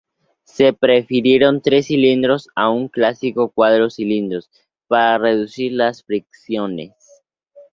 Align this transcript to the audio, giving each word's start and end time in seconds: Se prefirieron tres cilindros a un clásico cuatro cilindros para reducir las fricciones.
Se 0.45 0.73
prefirieron 0.73 1.61
tres 1.61 1.85
cilindros 1.85 2.47
a 2.55 2.71
un 2.71 2.87
clásico 2.87 3.51
cuatro 3.53 3.91
cilindros 3.91 4.49
para 4.87 5.19
reducir 5.19 5.73
las 5.73 6.03
fricciones. 6.03 6.93